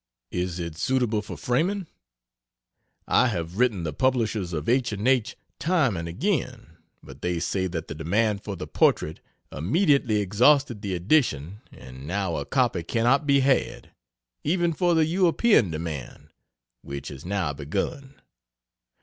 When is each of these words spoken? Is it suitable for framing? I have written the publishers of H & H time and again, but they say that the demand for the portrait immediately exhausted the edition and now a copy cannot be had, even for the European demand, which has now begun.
Is 0.31 0.57
it 0.59 0.75
suitable 0.77 1.21
for 1.21 1.37
framing? 1.37 1.85
I 3.07 3.27
have 3.27 3.59
written 3.59 3.83
the 3.83 3.93
publishers 3.93 4.51
of 4.51 4.67
H 4.67 4.91
& 4.93 4.93
H 4.93 5.37
time 5.59 5.95
and 5.95 6.07
again, 6.07 6.77
but 7.03 7.21
they 7.21 7.39
say 7.39 7.67
that 7.67 7.87
the 7.87 7.93
demand 7.93 8.43
for 8.43 8.55
the 8.55 8.65
portrait 8.65 9.19
immediately 9.51 10.19
exhausted 10.19 10.81
the 10.81 10.95
edition 10.95 11.61
and 11.71 12.07
now 12.07 12.37
a 12.37 12.47
copy 12.47 12.81
cannot 12.81 13.27
be 13.27 13.41
had, 13.41 13.91
even 14.43 14.73
for 14.73 14.95
the 14.95 15.05
European 15.05 15.69
demand, 15.69 16.29
which 16.81 17.09
has 17.09 17.23
now 17.23 17.53
begun. 17.53 18.15